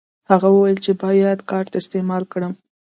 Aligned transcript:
هغه 0.29 0.47
وویل 0.51 0.77
چې 0.85 0.91
باید 1.03 1.39
کارت 1.49 1.71
استعمال 1.81 2.23
کړم. 2.33 2.53